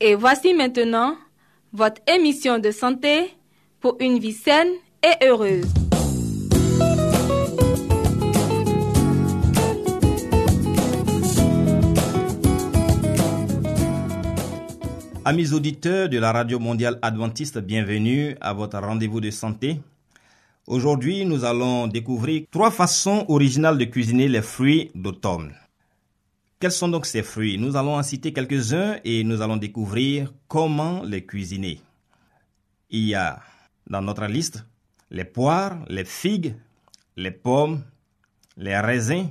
Et 0.00 0.14
voici 0.14 0.54
maintenant 0.54 1.16
votre 1.72 2.00
émission 2.06 2.60
de 2.60 2.70
santé 2.70 3.34
pour 3.80 3.96
une 3.98 4.20
vie 4.20 4.32
saine 4.32 4.68
et 5.02 5.26
heureuse. 5.26 5.66
Amis 15.24 15.52
auditeurs 15.52 16.08
de 16.08 16.18
la 16.18 16.30
Radio 16.30 16.60
Mondiale 16.60 17.00
Adventiste, 17.02 17.58
bienvenue 17.58 18.36
à 18.40 18.52
votre 18.52 18.78
rendez-vous 18.78 19.20
de 19.20 19.30
santé. 19.30 19.80
Aujourd'hui, 20.68 21.24
nous 21.24 21.44
allons 21.44 21.88
découvrir 21.88 22.44
trois 22.52 22.70
façons 22.70 23.24
originales 23.28 23.76
de 23.78 23.84
cuisiner 23.84 24.28
les 24.28 24.42
fruits 24.42 24.92
d'automne. 24.94 25.52
Quels 26.60 26.72
sont 26.72 26.88
donc 26.88 27.06
ces 27.06 27.22
fruits? 27.22 27.58
Nous 27.58 27.76
allons 27.76 27.96
en 27.96 28.02
citer 28.02 28.32
quelques-uns 28.32 28.98
et 29.04 29.22
nous 29.22 29.42
allons 29.42 29.56
découvrir 29.56 30.32
comment 30.48 31.02
les 31.04 31.24
cuisiner. 31.24 31.80
Il 32.90 33.04
y 33.04 33.14
a 33.14 33.40
dans 33.86 34.02
notre 34.02 34.26
liste 34.26 34.64
les 35.10 35.24
poires, 35.24 35.78
les 35.88 36.04
figues, 36.04 36.54
les 37.16 37.30
pommes, 37.30 37.82
les 38.56 38.78
raisins, 38.78 39.28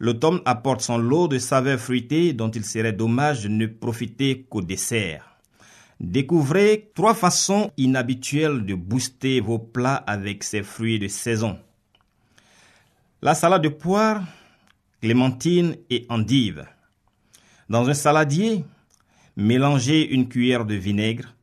L'automne 0.00 0.40
apporte 0.44 0.80
son 0.80 0.98
lot 0.98 1.28
de 1.28 1.38
saveurs 1.38 1.78
fruitées 1.78 2.32
dont 2.32 2.50
il 2.50 2.64
serait 2.64 2.92
dommage 2.92 3.44
de 3.44 3.48
ne 3.48 3.66
profiter 3.66 4.42
qu'au 4.48 4.60
dessert. 4.60 5.38
Découvrez 6.00 6.90
trois 6.94 7.14
façons 7.14 7.70
inhabituelles 7.76 8.66
de 8.66 8.74
booster 8.74 9.40
vos 9.40 9.58
plats 9.58 10.02
avec 10.06 10.42
ces 10.42 10.62
fruits 10.62 10.98
de 10.98 11.08
saison. 11.08 11.58
La 13.22 13.34
salade 13.34 13.62
de 13.62 13.68
poire, 13.68 14.22
clémentine 15.04 15.76
et 15.90 16.06
endive. 16.08 16.64
Dans 17.68 17.90
un 17.90 17.92
saladier, 17.92 18.64
mélangez 19.36 20.08
une 20.14 20.30
cuillère 20.30 20.64
de 20.64 20.76
vinaigre, 20.76 21.36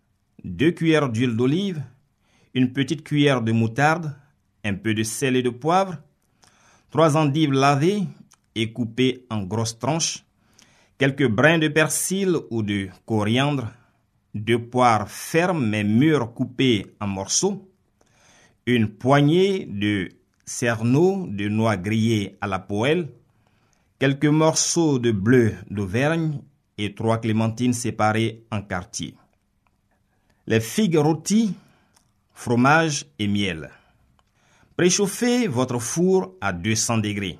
deux 0.43 0.71
cuillères 0.71 1.09
d'huile 1.09 1.35
d'olive, 1.35 1.83
une 2.55 2.73
petite 2.73 3.03
cuillère 3.03 3.43
de 3.43 3.51
moutarde, 3.51 4.15
un 4.65 4.73
peu 4.73 4.95
de 4.95 5.03
sel 5.03 5.35
et 5.35 5.43
de 5.43 5.51
poivre, 5.51 5.99
trois 6.89 7.15
endives 7.15 7.51
lavées 7.51 8.01
et 8.55 8.73
coupées 8.73 9.27
en 9.29 9.43
grosses 9.43 9.77
tranches, 9.77 10.25
quelques 10.97 11.29
brins 11.29 11.59
de 11.59 11.67
persil 11.67 12.35
ou 12.49 12.63
de 12.63 12.89
coriandre, 13.05 13.67
deux 14.33 14.57
poires 14.57 15.07
fermes 15.07 15.67
mais 15.67 15.83
mûres 15.83 16.33
coupées 16.33 16.95
en 16.99 17.05
morceaux, 17.05 17.71
une 18.65 18.87
poignée 18.87 19.67
de 19.67 20.09
cerneaux 20.45 21.27
de 21.27 21.47
noix 21.47 21.77
grillées 21.77 22.39
à 22.41 22.47
la 22.47 22.57
poêle, 22.57 23.09
quelques 24.01 24.25
morceaux 24.25 24.97
de 24.97 25.11
bleu 25.11 25.53
d'Auvergne 25.69 26.41
et 26.79 26.95
trois 26.95 27.19
clémentines 27.19 27.71
séparées 27.71 28.43
en 28.49 28.63
quartiers. 28.63 29.13
Les 30.47 30.59
figues 30.59 30.97
rôties, 30.97 31.53
fromage 32.33 33.05
et 33.19 33.27
miel. 33.27 33.69
Préchauffez 34.75 35.47
votre 35.47 35.77
four 35.77 36.33
à 36.41 36.51
200 36.51 36.97
degrés. 36.97 37.37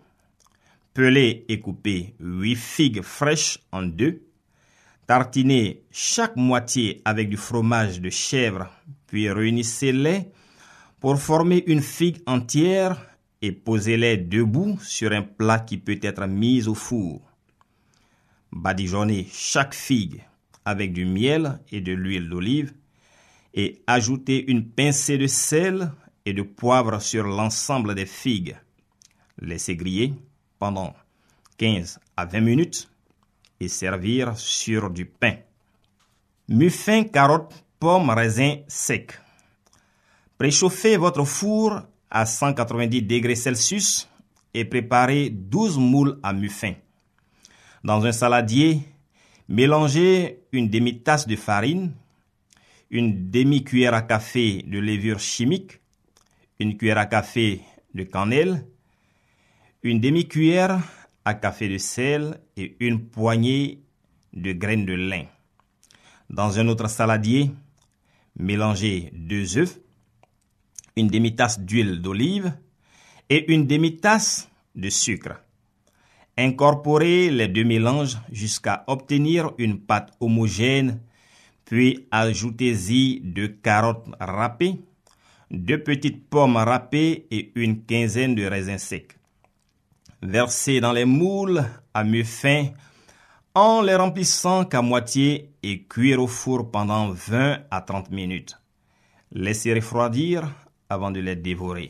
Pelez 0.94 1.46
et 1.50 1.60
coupez 1.60 2.14
8 2.20 2.56
figues 2.56 3.02
fraîches 3.02 3.58
en 3.72 3.82
deux. 3.82 4.22
Tartinez 5.08 5.82
chaque 5.90 6.36
moitié 6.36 7.02
avec 7.06 7.30
du 7.30 7.38
fromage 7.38 8.00
de 8.00 8.12
chèvre, 8.12 8.70
puis 9.08 9.32
réunissez-les 9.32 10.28
pour 11.00 11.20
former 11.20 11.64
une 11.66 11.82
figue 11.82 12.22
entière 12.28 13.04
et 13.42 13.52
posez-les 13.52 14.18
debout 14.18 14.78
sur 14.82 15.12
un 15.12 15.24
plat 15.24 15.60
qui 15.60 15.78
peut 15.78 16.00
être 16.02 16.28
mis 16.28 16.68
au 16.68 16.76
four. 16.76 17.22
Badigeonnez 18.52 19.28
chaque 19.32 19.74
figue 19.74 20.24
avec 20.66 20.94
du 20.94 21.06
miel 21.06 21.60
et 21.72 21.82
de 21.82 21.94
l'huile 21.94 22.30
d'olive 22.30 22.74
et 23.54 23.82
ajoutez 23.88 24.50
une 24.50 24.68
pincée 24.68 25.18
de 25.18 25.28
sel 25.28 25.92
et 26.26 26.34
de 26.34 26.44
poivre 26.44 27.02
sur 27.02 27.26
l'ensemble 27.26 27.96
des 27.96 28.06
figues. 28.06 28.58
Laissez 29.40 29.76
griller 29.76 30.14
pendant 30.60 30.94
15 31.58 32.00
à 32.16 32.26
20 32.26 32.42
minutes 32.42 32.90
et 33.60 33.68
servir 33.68 34.38
sur 34.38 34.90
du 34.90 35.06
pain. 35.06 35.36
Muffins, 36.48 37.04
carottes, 37.04 37.64
pommes, 37.80 38.10
raisins 38.10 38.58
secs. 38.68 39.20
Préchauffez 40.38 40.98
votre 40.98 41.24
four 41.24 41.82
à 42.12 42.26
190 42.26 43.02
degrés 43.02 43.36
Celsius 43.36 44.08
et 44.54 44.66
préparez 44.66 45.30
12 45.30 45.78
moules 45.78 46.20
à 46.22 46.34
muffins. 46.34 46.76
Dans 47.84 48.06
un 48.06 48.12
saladier, 48.12 48.82
mélangez 49.48 50.44
une 50.52 50.70
demi-tasse 50.70 51.26
de 51.26 51.36
farine, 51.36 51.94
une 52.92 53.32
demi-cuillère 53.32 53.94
à 53.94 54.02
café 54.02 54.64
de 54.68 54.78
levure 54.78 55.20
chimique, 55.20 55.80
une 56.60 56.78
cuillère 56.78 56.98
à 56.98 57.06
café 57.06 57.62
de 57.96 58.04
cannelle, 58.04 58.66
une 59.82 60.00
demi-cuillère 60.00 60.80
à 61.24 61.34
café 61.34 61.70
de 61.70 61.78
sel 61.78 62.40
et 62.58 62.76
une 62.82 63.06
poignée 63.06 63.82
de 64.34 64.52
graines 64.52 64.86
de 64.86 64.94
lin. 64.94 65.26
Dans 66.30 66.60
un 66.60 66.68
autre 66.68 66.88
saladier, 66.90 67.52
mélangez 68.36 69.12
deux 69.14 69.58
œufs, 69.58 69.80
une 70.96 71.08
demi-tasse 71.08 71.60
d'huile 71.60 72.02
d'olive 72.02 72.54
et 73.30 73.52
une 73.54 73.68
demi-tasse 73.68 74.50
de 74.76 74.90
sucre. 74.90 75.42
Incorporez 76.38 77.30
les 77.30 77.48
deux 77.48 77.64
mélanges 77.64 78.18
jusqu'à 78.32 78.84
obtenir 78.88 79.52
une 79.58 79.80
pâte 79.80 80.14
homogène, 80.20 81.02
puis 81.66 82.08
ajoutez-y 82.12 83.22
deux 83.22 83.50
carottes 83.50 84.08
râpées, 84.20 84.82
deux 85.50 85.84
petites 85.84 86.30
pommes 86.30 86.58
râpées 86.58 87.28
et 87.32 87.52
une 87.56 87.84
quinzaine 87.84 88.36
de 88.36 88.46
raisins 88.46 88.78
secs. 88.78 89.18
Versez 90.22 90.80
dans 90.80 90.94
les 90.94 91.06
moules 91.06 91.64
à 91.94 92.04
muffins 92.04 92.68
en 93.54 93.82
les 93.82 93.96
remplissant 93.96 94.66
qu'à 94.66 94.82
moitié 94.82 95.52
et 95.64 95.84
cuire 95.84 96.22
au 96.22 96.28
four 96.28 96.72
pendant 96.72 97.12
20 97.12 97.60
à 97.70 97.82
30 97.82 98.12
minutes. 98.12 98.58
Laissez 99.32 99.74
refroidir 99.74 100.50
avant 100.92 101.10
de 101.10 101.22
les 101.22 101.38
dévorer. 101.38 101.90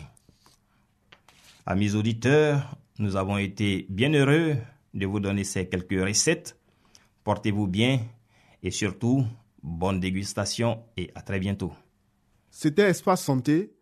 Amis 1.66 1.96
auditeurs, 1.96 2.78
nous 3.00 3.16
avons 3.16 3.40
été 3.40 3.88
bien 3.90 4.14
heureux 4.14 4.58
de 4.94 5.06
vous 5.08 5.20
donner 5.20 5.44
ces 5.44 5.68
quelques 5.68 6.00
recettes. 6.00 6.56
Portez-vous 7.24 7.66
bien 7.66 8.00
et 8.62 8.70
surtout, 8.70 9.26
bonne 9.64 10.00
dégustation 10.00 10.84
et 10.98 11.10
à 11.16 11.22
très 11.24 11.40
bientôt. 11.40 11.74
C'était 12.52 12.90
Espace 12.90 13.24
Santé, 13.24 13.74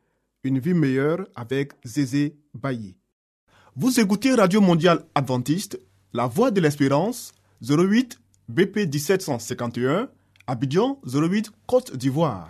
une 0.44 0.60
vie 0.60 0.74
meilleure 0.74 1.28
avec 1.36 1.74
Zézé 1.84 2.38
Bailly. 2.54 2.96
Vous 3.76 4.00
écoutez 4.00 4.34
Radio 4.34 4.62
Mondiale 4.62 5.04
Adventiste, 5.16 5.82
La 6.14 6.28
Voix 6.28 6.50
de 6.50 6.62
l'Espérance, 6.62 7.34
08 7.62 8.22
BP 8.48 8.88
1751, 8.88 10.10
Abidjan 10.48 11.02
08 11.06 11.52
Côte 11.68 11.96
d'Ivoire. 11.98 12.50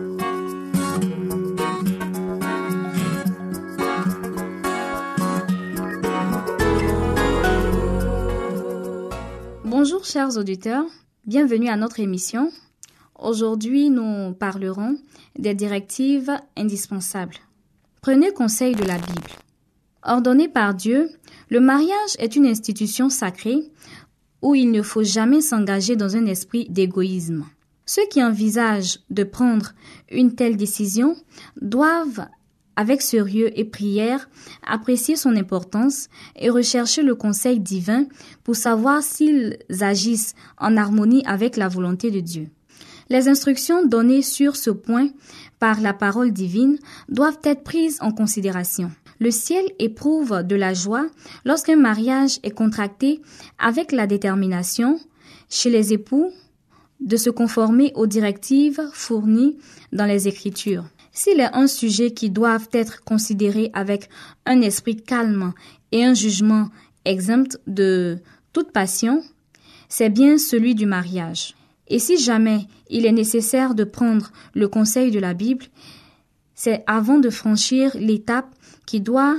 Bonjour 9.83 10.05
chers 10.05 10.37
auditeurs, 10.37 10.85
bienvenue 11.25 11.67
à 11.67 11.75
notre 11.75 11.99
émission. 11.99 12.51
Aujourd'hui, 13.17 13.89
nous 13.89 14.31
parlerons 14.31 14.95
des 15.39 15.55
directives 15.55 16.31
indispensables. 16.55 17.37
Prenez 17.99 18.31
conseil 18.31 18.75
de 18.75 18.83
la 18.83 18.99
Bible. 18.99 19.31
Ordonné 20.03 20.47
par 20.47 20.75
Dieu, 20.75 21.09
le 21.49 21.59
mariage 21.59 22.15
est 22.19 22.35
une 22.35 22.45
institution 22.45 23.09
sacrée 23.09 23.71
où 24.43 24.53
il 24.53 24.69
ne 24.69 24.83
faut 24.83 25.01
jamais 25.01 25.41
s'engager 25.41 25.95
dans 25.95 26.15
un 26.15 26.27
esprit 26.27 26.67
d'égoïsme. 26.69 27.43
Ceux 27.87 28.05
qui 28.11 28.23
envisagent 28.23 28.99
de 29.09 29.23
prendre 29.23 29.73
une 30.11 30.35
telle 30.35 30.57
décision 30.57 31.15
doivent, 31.59 32.27
avec 32.81 33.03
sérieux 33.03 33.51
et 33.59 33.63
prière, 33.63 34.27
apprécier 34.65 35.15
son 35.15 35.35
importance 35.35 36.09
et 36.35 36.49
rechercher 36.49 37.03
le 37.03 37.13
conseil 37.13 37.59
divin 37.59 38.05
pour 38.43 38.55
savoir 38.55 39.03
s'ils 39.03 39.59
agissent 39.81 40.33
en 40.57 40.75
harmonie 40.77 41.21
avec 41.27 41.57
la 41.57 41.67
volonté 41.67 42.09
de 42.09 42.21
Dieu. 42.21 42.47
Les 43.09 43.27
instructions 43.27 43.85
données 43.85 44.23
sur 44.23 44.55
ce 44.55 44.71
point 44.71 45.09
par 45.59 45.79
la 45.79 45.93
parole 45.93 46.31
divine 46.31 46.79
doivent 47.07 47.37
être 47.43 47.63
prises 47.63 47.99
en 48.01 48.11
considération. 48.11 48.89
Le 49.19 49.29
ciel 49.29 49.63
éprouve 49.77 50.41
de 50.41 50.55
la 50.55 50.73
joie 50.73 51.05
lorsqu'un 51.45 51.75
mariage 51.75 52.39
est 52.41 52.49
contracté 52.49 53.21
avec 53.59 53.91
la 53.91 54.07
détermination 54.07 54.99
chez 55.49 55.69
les 55.69 55.93
époux 55.93 56.31
de 56.99 57.15
se 57.15 57.29
conformer 57.29 57.91
aux 57.93 58.07
directives 58.07 58.81
fournies 58.91 59.59
dans 59.93 60.05
les 60.05 60.27
Écritures. 60.27 60.85
S'il 61.11 61.39
est 61.39 61.53
un 61.53 61.67
sujet 61.67 62.11
qui 62.11 62.29
doit 62.29 62.59
être 62.71 63.03
considéré 63.03 63.69
avec 63.73 64.09
un 64.45 64.61
esprit 64.61 64.95
calme 64.95 65.53
et 65.91 66.05
un 66.05 66.13
jugement 66.13 66.69
exempt 67.05 67.57
de 67.67 68.19
toute 68.53 68.71
passion, 68.71 69.23
c'est 69.89 70.09
bien 70.09 70.37
celui 70.37 70.73
du 70.73 70.85
mariage. 70.85 71.55
Et 71.87 71.99
si 71.99 72.17
jamais 72.17 72.67
il 72.89 73.05
est 73.05 73.11
nécessaire 73.11 73.75
de 73.75 73.83
prendre 73.83 74.31
le 74.53 74.69
conseil 74.69 75.11
de 75.11 75.19
la 75.19 75.33
Bible, 75.33 75.65
c'est 76.55 76.83
avant 76.87 77.19
de 77.19 77.29
franchir 77.29 77.91
l'étape 77.99 78.47
qui 78.85 79.01
doit 79.01 79.35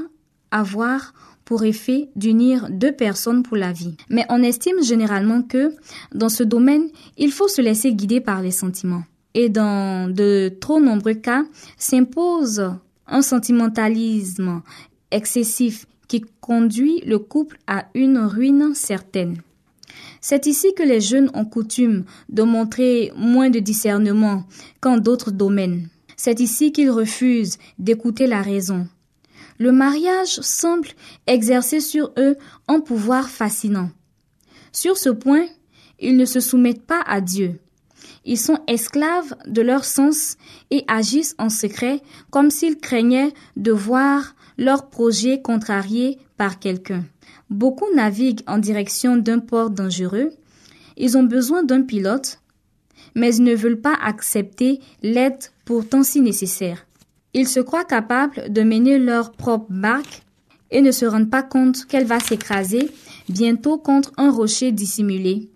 avoir 0.50 1.14
pour 1.44 1.64
effet 1.64 2.10
d'unir 2.16 2.68
deux 2.70 2.92
personnes 2.92 3.42
pour 3.42 3.56
la 3.56 3.72
vie. 3.72 3.96
Mais 4.10 4.26
on 4.28 4.42
estime 4.42 4.82
généralement 4.82 5.42
que 5.42 5.74
dans 6.14 6.28
ce 6.28 6.42
domaine, 6.42 6.88
il 7.16 7.32
faut 7.32 7.48
se 7.48 7.62
laisser 7.62 7.94
guider 7.94 8.20
par 8.20 8.42
les 8.42 8.50
sentiments. 8.50 9.04
Et 9.34 9.48
dans 9.48 10.12
de 10.12 10.52
trop 10.60 10.80
nombreux 10.80 11.14
cas, 11.14 11.44
s'impose 11.78 12.74
un 13.06 13.22
sentimentalisme 13.22 14.62
excessif 15.10 15.86
qui 16.08 16.24
conduit 16.40 17.00
le 17.06 17.18
couple 17.18 17.58
à 17.66 17.86
une 17.94 18.18
ruine 18.18 18.74
certaine. 18.74 19.38
C'est 20.20 20.46
ici 20.46 20.74
que 20.74 20.82
les 20.82 21.00
jeunes 21.00 21.30
ont 21.34 21.44
coutume 21.44 22.04
de 22.28 22.42
montrer 22.42 23.12
moins 23.16 23.50
de 23.50 23.58
discernement 23.58 24.44
qu'en 24.80 24.98
d'autres 24.98 25.30
domaines. 25.30 25.88
C'est 26.16 26.40
ici 26.40 26.72
qu'ils 26.72 26.90
refusent 26.90 27.58
d'écouter 27.78 28.26
la 28.26 28.42
raison. 28.42 28.86
Le 29.58 29.72
mariage 29.72 30.40
semble 30.40 30.88
exercer 31.26 31.80
sur 31.80 32.12
eux 32.18 32.36
un 32.68 32.80
pouvoir 32.80 33.28
fascinant. 33.28 33.90
Sur 34.72 34.96
ce 34.96 35.08
point, 35.10 35.46
ils 35.98 36.16
ne 36.16 36.24
se 36.24 36.40
soumettent 36.40 36.86
pas 36.86 37.02
à 37.06 37.20
Dieu. 37.20 37.60
Ils 38.24 38.38
sont 38.38 38.58
esclaves 38.68 39.34
de 39.46 39.62
leur 39.62 39.84
sens 39.84 40.36
et 40.70 40.84
agissent 40.88 41.34
en 41.38 41.48
secret 41.48 42.00
comme 42.30 42.50
s'ils 42.50 42.78
craignaient 42.78 43.32
de 43.56 43.72
voir 43.72 44.34
leur 44.58 44.88
projet 44.90 45.40
contrarié 45.42 46.18
par 46.36 46.58
quelqu'un. 46.58 47.04
Beaucoup 47.50 47.92
naviguent 47.94 48.42
en 48.46 48.58
direction 48.58 49.16
d'un 49.16 49.40
port 49.40 49.70
dangereux. 49.70 50.30
Ils 50.96 51.16
ont 51.18 51.24
besoin 51.24 51.64
d'un 51.64 51.82
pilote, 51.82 52.40
mais 53.14 53.34
ils 53.34 53.44
ne 53.44 53.54
veulent 53.54 53.80
pas 53.80 53.96
accepter 54.02 54.80
l'aide 55.02 55.38
pourtant 55.64 56.02
si 56.02 56.20
nécessaire. 56.20 56.86
Ils 57.34 57.48
se 57.48 57.60
croient 57.60 57.84
capables 57.84 58.52
de 58.52 58.62
mener 58.62 58.98
leur 58.98 59.32
propre 59.32 59.66
barque 59.70 60.22
et 60.70 60.80
ne 60.80 60.90
se 60.90 61.04
rendent 61.06 61.30
pas 61.30 61.42
compte 61.42 61.86
qu'elle 61.86 62.04
va 62.04 62.20
s'écraser 62.20 62.90
bientôt 63.28 63.78
contre 63.78 64.12
un 64.16 64.30
rocher 64.30 64.72
dissimulé, 64.72 65.48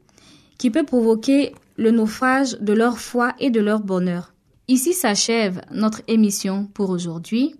qui 0.59 0.71
peut 0.71 0.85
provoquer 0.85 1.53
le 1.77 1.91
naufrage 1.91 2.59
de 2.61 2.73
leur 2.73 2.99
foi 2.99 3.35
et 3.39 3.51
de 3.51 3.61
leur 3.61 3.81
bonheur. 3.81 4.35
Ici 4.69 4.93
s'achève 4.93 5.61
notre 5.71 6.03
émission 6.09 6.67
pour 6.75 6.91
aujourd'hui. 6.91 7.55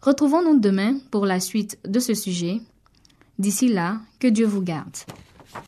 Retrouvons-nous 0.00 0.60
demain 0.60 0.98
pour 1.10 1.26
la 1.26 1.40
suite 1.40 1.78
de 1.86 1.98
ce 1.98 2.14
sujet. 2.14 2.60
D'ici 3.38 3.68
là, 3.68 4.00
que 4.18 4.28
Dieu 4.28 4.46
vous 4.46 4.62
garde. 4.62 4.96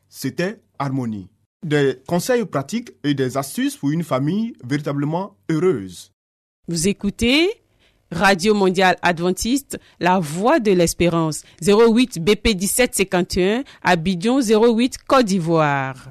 C'était 0.09 0.61
Harmonie. 0.79 1.29
Des 1.65 1.99
conseils 2.07 2.45
pratiques 2.45 2.93
et 3.05 3.15
des 3.15 3.37
astuces 3.37 3.77
pour 3.77 3.91
une 3.91 4.05
famille 4.05 4.55
véritablement 4.65 5.37
heureuse. 5.51 6.13
Vous 6.69 6.89
écoutez 6.89 7.51
Radio 8.11 8.55
Mondiale 8.55 8.97
Adventiste, 9.03 9.79
La 9.99 10.19
Voix 10.19 10.61
de 10.61 10.73
l'Espérance, 10.73 11.45
08 11.67 12.23
BP 12.23 12.49
1751, 12.59 13.65
Abidjan 13.83 14.41
08 14.41 14.99
Côte 15.07 15.25
d'Ivoire. 15.25 16.11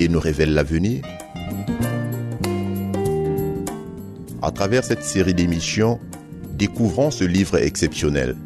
et 0.00 0.08
nous 0.08 0.18
révèle 0.18 0.54
l'avenir 0.54 1.02
À 4.42 4.50
travers 4.50 4.82
cette 4.82 5.04
série 5.04 5.34
d'émissions, 5.34 6.00
découvrons 6.54 7.10
ce 7.10 7.24
livre 7.24 7.58
exceptionnel. 7.58 8.36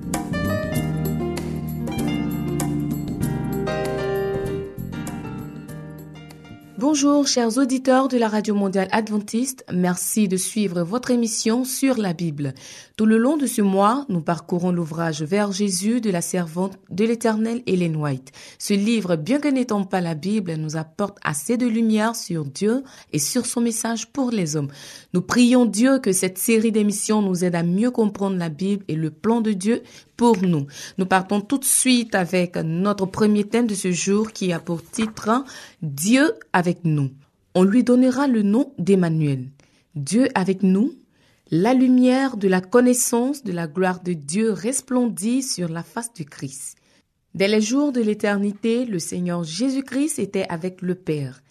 Bonjour 6.87 7.26
chers 7.26 7.57
auditeurs 7.57 8.09
de 8.09 8.19
la 8.19 8.29
Radio 8.29 8.55
Mondiale 8.55 8.91
Adventiste, 8.93 9.64
merci 9.73 10.29
de 10.29 10.37
suivre 10.37 10.83
votre 10.83 11.11
émission 11.11 11.64
sur 11.64 11.97
la 11.97 12.12
Bible. 12.12 12.53
Tout 12.99 13.07
le 13.07 13.17
long 13.17 13.38
de 13.38 13.47
ce 13.47 13.62
mois, 13.62 14.05
nous 14.11 14.21
parcourons 14.21 14.71
l'ouvrage 14.71 15.23
Vers 15.23 15.50
Jésus 15.50 16.03
de 16.03 16.11
la 16.11 16.21
servante 16.21 16.79
de 16.91 17.07
l'Éternel 17.07 17.62
Hélène 17.67 17.97
White. 17.97 18.33
Ce 18.59 18.75
livre, 18.75 19.17
bien 19.17 19.41
que 19.41 19.49
n'étant 19.49 19.85
pas 19.85 20.03
la 20.03 20.14
Bible, 20.14 20.57
nous 20.57 20.76
apporte 20.76 21.17
assez 21.25 21.57
de 21.57 21.67
lumière 21.67 22.14
sur 22.14 22.45
Dieu 22.45 22.85
et 23.14 23.19
sur 23.19 23.47
son 23.47 23.62
message 23.62 24.12
pour 24.12 24.31
les 24.31 24.55
hommes. 24.55 24.71
Nous 25.14 25.23
prions 25.23 25.64
Dieu 25.64 26.00
que 26.00 26.12
cette 26.12 26.37
série 26.37 26.71
d'émissions 26.71 27.23
nous 27.23 27.45
aide 27.45 27.55
à 27.55 27.62
mieux 27.62 27.91
comprendre 27.91 28.37
la 28.37 28.50
Bible 28.50 28.85
et 28.88 28.95
le 28.95 29.11
plan 29.11 29.41
de 29.41 29.53
Dieu 29.53 29.83
pour 30.16 30.42
nous. 30.42 30.66
Nous 30.99 31.06
partons 31.06 31.40
tout 31.40 31.59
de 31.59 31.64
suite 31.64 32.14
avec 32.14 32.56
notre 32.56 33.06
premier 33.06 33.44
thème 33.44 33.66
de 33.66 33.75
ce 33.75 33.92
jour 33.92 34.33
qui 34.33 34.52
a 34.52 34.61
pour 34.61 34.83
titre 34.83 35.44
Dieu 35.83 36.35
avec 36.52 36.85
nous. 36.85 37.11
On 37.54 37.62
lui 37.62 37.85
donnera 37.85 38.26
le 38.26 38.42
nom 38.42 38.73
d'Emmanuel. 38.78 39.50
Dieu 39.94 40.28
avec 40.35 40.62
nous, 40.62 40.94
la 41.50 41.75
lumière 41.75 42.37
de 42.37 42.49
la 42.49 42.61
connaissance 42.61 43.44
de 43.44 43.52
la 43.52 43.66
gloire 43.66 44.02
de 44.02 44.12
Dieu 44.12 44.50
resplendit 44.50 45.42
sur 45.42 45.68
la 45.68 45.83
face 45.83 46.12
du 46.12 46.25
Christ. 46.25 46.76
Dès 47.35 47.49
les 47.49 47.61
jours 47.61 47.92
de 47.92 48.00
l'éternité, 48.00 48.85
le 48.87 48.99
Seigneur 48.99 49.44
Jésus-Christ 49.44 50.18
était 50.18 50.47
avec 50.49 50.83
le 50.83 50.94
Père. 50.94 51.42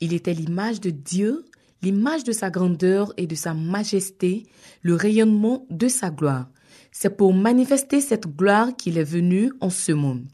Il 0.00 0.14
était 0.14 0.34
l'image 0.34 0.80
de 0.80 0.90
Dieu, 0.90 1.44
l'image 1.82 2.24
de 2.24 2.32
sa 2.32 2.50
grandeur 2.50 3.12
et 3.16 3.26
de 3.26 3.34
sa 3.34 3.54
majesté, 3.54 4.46
le 4.82 4.94
rayonnement 4.94 5.66
de 5.70 5.88
sa 5.88 6.10
gloire. 6.10 6.48
C'est 6.90 7.16
pour 7.16 7.32
manifester 7.34 8.00
cette 8.00 8.26
gloire 8.26 8.76
qu'il 8.76 8.98
est 8.98 9.04
venu 9.04 9.52
en 9.60 9.70
ce 9.70 9.92
monde. 9.92 10.24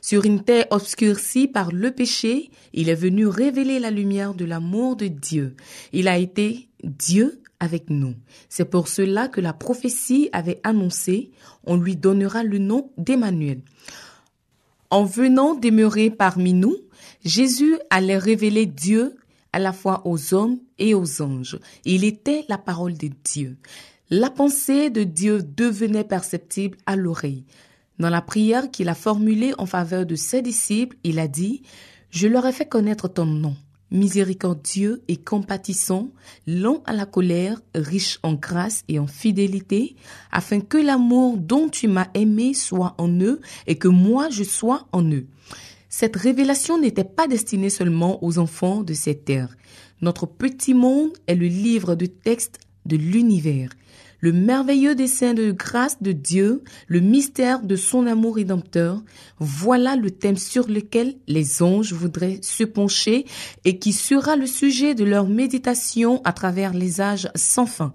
Sur 0.00 0.24
une 0.24 0.42
terre 0.42 0.66
obscurcie 0.70 1.46
par 1.46 1.72
le 1.72 1.90
péché, 1.90 2.50
il 2.72 2.88
est 2.88 2.94
venu 2.94 3.26
révéler 3.26 3.78
la 3.78 3.90
lumière 3.90 4.34
de 4.34 4.44
l'amour 4.44 4.96
de 4.96 5.08
Dieu. 5.08 5.54
Il 5.92 6.08
a 6.08 6.16
été 6.16 6.68
Dieu 6.82 7.42
avec 7.60 7.90
nous. 7.90 8.14
C'est 8.48 8.70
pour 8.70 8.88
cela 8.88 9.28
que 9.28 9.40
la 9.40 9.52
prophétie 9.52 10.28
avait 10.32 10.60
annoncé, 10.62 11.30
on 11.64 11.76
lui 11.76 11.96
donnera 11.96 12.42
le 12.42 12.58
nom 12.58 12.90
d'Emmanuel. 12.96 13.60
En 14.90 15.04
venant 15.04 15.54
demeurer 15.54 16.10
parmi 16.10 16.52
nous, 16.52 16.76
Jésus 17.24 17.76
allait 17.90 18.18
révéler 18.18 18.66
Dieu 18.66 19.16
à 19.52 19.58
la 19.58 19.72
fois 19.72 20.02
aux 20.06 20.34
hommes 20.34 20.58
et 20.78 20.94
aux 20.94 21.22
anges. 21.22 21.58
Il 21.84 22.04
était 22.04 22.44
la 22.48 22.58
parole 22.58 22.94
de 22.94 23.10
Dieu. 23.24 23.56
La 24.10 24.30
pensée 24.30 24.90
de 24.90 25.02
Dieu 25.02 25.42
devenait 25.42 26.04
perceptible 26.04 26.78
à 26.86 26.96
l'oreille. 26.96 27.44
Dans 27.98 28.10
la 28.10 28.22
prière 28.22 28.70
qu'il 28.70 28.88
a 28.88 28.94
formulée 28.94 29.54
en 29.58 29.66
faveur 29.66 30.06
de 30.06 30.16
ses 30.16 30.42
disciples, 30.42 30.96
il 31.02 31.18
a 31.18 31.28
dit, 31.28 31.62
Je 32.10 32.28
leur 32.28 32.46
ai 32.46 32.52
fait 32.52 32.68
connaître 32.68 33.08
ton 33.08 33.26
nom 33.26 33.56
miséricordieux 33.90 35.02
et 35.08 35.16
compatissant, 35.16 36.08
lent 36.46 36.82
à 36.86 36.92
la 36.92 37.06
colère, 37.06 37.60
riche 37.74 38.18
en 38.22 38.34
grâce 38.34 38.84
et 38.88 38.98
en 38.98 39.06
fidélité, 39.06 39.96
afin 40.32 40.60
que 40.60 40.78
l'amour 40.78 41.36
dont 41.36 41.68
tu 41.68 41.88
m'as 41.88 42.08
aimé 42.14 42.54
soit 42.54 42.94
en 42.98 43.08
eux 43.20 43.40
et 43.66 43.76
que 43.76 43.88
moi 43.88 44.28
je 44.30 44.44
sois 44.44 44.86
en 44.92 45.04
eux. 45.10 45.26
Cette 45.98 46.16
révélation 46.16 46.78
n'était 46.78 47.04
pas 47.04 47.26
destinée 47.26 47.70
seulement 47.70 48.22
aux 48.22 48.36
enfants 48.36 48.82
de 48.82 48.92
cette 48.92 49.24
terre. 49.24 49.56
Notre 50.02 50.26
petit 50.26 50.74
monde 50.74 51.14
est 51.26 51.34
le 51.34 51.46
livre 51.46 51.94
de 51.94 52.04
texte 52.04 52.58
de 52.84 52.98
l'univers 52.98 53.70
le 54.20 54.32
merveilleux 54.32 54.94
dessein 54.94 55.34
de 55.34 55.52
grâce 55.52 56.02
de 56.02 56.12
Dieu, 56.12 56.64
le 56.88 57.00
mystère 57.00 57.62
de 57.62 57.76
son 57.76 58.06
amour 58.06 58.36
rédempteur, 58.36 59.02
voilà 59.38 59.94
le 59.94 60.10
thème 60.10 60.36
sur 60.36 60.68
lequel 60.68 61.14
les 61.28 61.62
anges 61.62 61.92
voudraient 61.92 62.40
se 62.42 62.64
pencher 62.64 63.26
et 63.64 63.78
qui 63.78 63.92
sera 63.92 64.36
le 64.36 64.46
sujet 64.46 64.94
de 64.94 65.04
leur 65.04 65.28
méditation 65.28 66.20
à 66.24 66.32
travers 66.32 66.72
les 66.72 67.00
âges 67.00 67.28
sans 67.34 67.66
fin. 67.66 67.94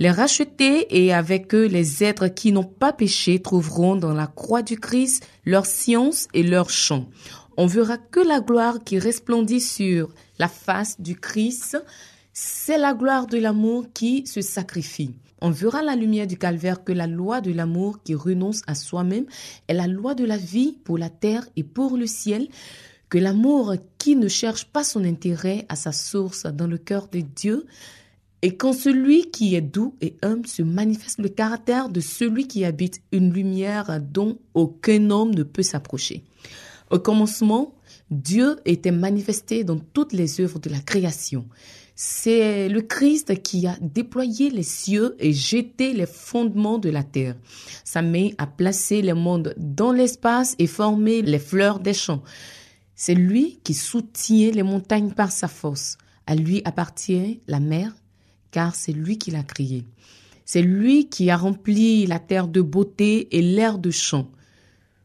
Les 0.00 0.10
rachetés 0.10 0.86
et 0.98 1.12
avec 1.12 1.54
eux 1.54 1.66
les 1.66 2.02
êtres 2.02 2.28
qui 2.28 2.52
n'ont 2.52 2.64
pas 2.64 2.94
péché 2.94 3.38
trouveront 3.38 3.96
dans 3.96 4.14
la 4.14 4.26
croix 4.26 4.62
du 4.62 4.80
Christ 4.80 5.28
leur 5.44 5.66
science 5.66 6.26
et 6.32 6.42
leur 6.42 6.70
chant. 6.70 7.10
On 7.58 7.66
verra 7.66 7.98
que 7.98 8.20
la 8.20 8.40
gloire 8.40 8.82
qui 8.82 8.98
resplendit 8.98 9.60
sur 9.60 10.08
la 10.38 10.48
face 10.48 10.98
du 11.02 11.16
Christ, 11.20 11.76
c'est 12.32 12.78
la 12.78 12.94
gloire 12.94 13.26
de 13.26 13.36
l'amour 13.36 13.88
qui 13.92 14.26
se 14.26 14.40
sacrifie. 14.40 15.14
On 15.42 15.50
verra 15.50 15.82
la 15.82 15.96
lumière 15.96 16.26
du 16.26 16.38
calvaire 16.38 16.82
que 16.82 16.92
la 16.92 17.06
loi 17.06 17.42
de 17.42 17.52
l'amour 17.52 18.02
qui 18.02 18.14
renonce 18.14 18.62
à 18.66 18.74
soi-même 18.74 19.26
est 19.68 19.74
la 19.74 19.86
loi 19.86 20.14
de 20.14 20.24
la 20.24 20.38
vie 20.38 20.78
pour 20.82 20.96
la 20.96 21.10
terre 21.10 21.46
et 21.56 21.62
pour 21.62 21.98
le 21.98 22.06
ciel, 22.06 22.48
que 23.10 23.18
l'amour 23.18 23.74
qui 23.98 24.16
ne 24.16 24.28
cherche 24.28 24.64
pas 24.64 24.82
son 24.82 25.04
intérêt 25.04 25.66
à 25.68 25.76
sa 25.76 25.92
source 25.92 26.46
dans 26.46 26.68
le 26.68 26.78
cœur 26.78 27.08
de 27.08 27.20
Dieu, 27.20 27.66
et 28.42 28.56
quand 28.56 28.72
celui 28.72 29.30
qui 29.30 29.54
est 29.54 29.60
doux 29.60 29.94
et 30.00 30.16
humble 30.22 30.46
se 30.46 30.62
manifeste 30.62 31.18
le 31.18 31.28
caractère 31.28 31.90
de 31.90 32.00
celui 32.00 32.48
qui 32.48 32.64
habite 32.64 33.02
une 33.12 33.32
lumière 33.32 34.00
dont 34.00 34.38
aucun 34.54 35.10
homme 35.10 35.34
ne 35.34 35.42
peut 35.42 35.62
s'approcher. 35.62 36.24
Au 36.90 36.98
commencement, 36.98 37.74
Dieu 38.10 38.56
était 38.64 38.90
manifesté 38.90 39.62
dans 39.62 39.78
toutes 39.78 40.12
les 40.12 40.40
œuvres 40.40 40.58
de 40.58 40.70
la 40.70 40.80
création. 40.80 41.46
C'est 41.94 42.70
le 42.70 42.80
Christ 42.80 43.42
qui 43.42 43.66
a 43.66 43.76
déployé 43.82 44.48
les 44.48 44.62
cieux 44.62 45.16
et 45.18 45.34
jeté 45.34 45.92
les 45.92 46.06
fondements 46.06 46.78
de 46.78 46.88
la 46.88 47.02
terre. 47.02 47.36
Sa 47.84 48.00
main 48.00 48.30
a 48.38 48.46
placé 48.46 49.02
le 49.02 49.14
monde 49.14 49.54
dans 49.58 49.92
l'espace 49.92 50.56
et 50.58 50.66
formé 50.66 51.20
les 51.20 51.38
fleurs 51.38 51.78
des 51.78 51.92
champs. 51.92 52.22
C'est 52.94 53.14
lui 53.14 53.60
qui 53.64 53.74
soutient 53.74 54.50
les 54.50 54.62
montagnes 54.62 55.12
par 55.12 55.30
sa 55.30 55.46
force. 55.46 55.98
À 56.26 56.34
lui 56.34 56.62
appartient 56.64 57.40
la 57.46 57.60
mer, 57.60 57.92
car 58.50 58.74
c'est 58.74 58.92
lui 58.92 59.18
qui 59.18 59.30
l'a 59.30 59.42
créée. 59.42 59.84
C'est 60.44 60.62
lui 60.62 61.08
qui 61.08 61.30
a 61.30 61.36
rempli 61.36 62.06
la 62.06 62.18
terre 62.18 62.48
de 62.48 62.60
beauté 62.60 63.36
et 63.36 63.42
l'air 63.42 63.78
de 63.78 63.90
champ. 63.90 64.30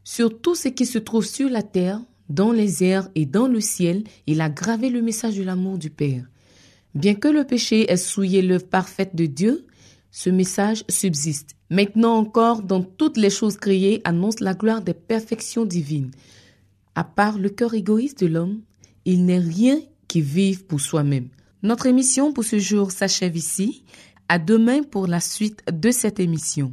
Sur 0.02 0.40
tout 0.40 0.54
ce 0.54 0.68
qui 0.68 0.86
se 0.86 0.98
trouve 0.98 1.26
sur 1.26 1.48
la 1.48 1.62
terre, 1.62 2.00
dans 2.28 2.52
les 2.52 2.82
airs 2.82 3.08
et 3.14 3.26
dans 3.26 3.46
le 3.46 3.60
ciel, 3.60 4.04
il 4.26 4.40
a 4.40 4.48
gravé 4.48 4.90
le 4.90 5.02
message 5.02 5.36
de 5.36 5.42
l'amour 5.42 5.78
du 5.78 5.90
Père. 5.90 6.24
Bien 6.94 7.14
que 7.14 7.28
le 7.28 7.44
péché 7.44 7.90
ait 7.90 7.96
souillé 7.96 8.42
l'œuvre 8.42 8.66
parfaite 8.66 9.14
de 9.14 9.26
Dieu, 9.26 9.66
ce 10.10 10.30
message 10.30 10.82
subsiste. 10.88 11.50
Maintenant 11.70 12.16
encore, 12.16 12.62
dans 12.62 12.82
toutes 12.82 13.16
les 13.16 13.30
choses 13.30 13.56
créées, 13.56 14.00
annonce 14.04 14.40
la 14.40 14.54
gloire 14.54 14.82
des 14.82 14.94
perfections 14.94 15.64
divines. 15.64 16.10
À 16.94 17.04
part 17.04 17.38
le 17.38 17.50
cœur 17.50 17.74
égoïste 17.74 18.20
de 18.20 18.26
l'homme, 18.26 18.62
il 19.04 19.26
n'est 19.26 19.38
rien 19.38 19.78
qui 20.08 20.20
vive 20.20 20.64
pour 20.64 20.80
soi-même. 20.80 21.28
Notre 21.66 21.86
émission 21.86 22.32
pour 22.32 22.44
ce 22.44 22.60
jour 22.60 22.92
s'achève 22.92 23.36
ici. 23.36 23.82
À 24.28 24.38
demain 24.38 24.84
pour 24.84 25.08
la 25.08 25.18
suite 25.18 25.64
de 25.68 25.90
cette 25.90 26.20
émission. 26.20 26.72